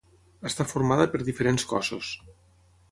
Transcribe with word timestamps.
Està 0.49 0.65
formada 0.71 1.07
per 1.13 1.21
diferents 1.29 1.69
cossos. 1.75 2.13